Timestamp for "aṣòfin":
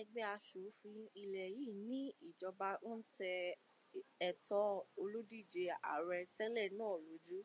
0.36-1.00